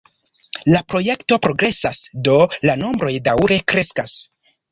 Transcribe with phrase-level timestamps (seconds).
[0.75, 1.99] La projekto progresas,
[2.29, 4.19] do la nombroj daŭre kreskas.